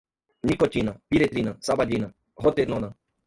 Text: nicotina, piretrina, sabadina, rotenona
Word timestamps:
nicotina, 0.47 0.91
piretrina, 1.09 1.51
sabadina, 1.67 2.07
rotenona 2.43 2.87